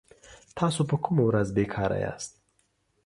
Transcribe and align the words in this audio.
تاسو 0.57 0.81
په 0.89 0.95
کومه 1.03 1.23
ورځ 1.25 1.47
بي 1.55 1.65
کاره 1.73 1.97
ياست 2.05 2.31